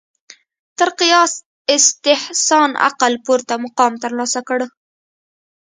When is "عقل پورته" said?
2.87-3.53